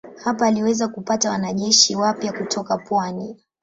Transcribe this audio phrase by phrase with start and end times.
[0.23, 3.37] Hapa aliweza kupata wanajeshi wapya kutoka pwani.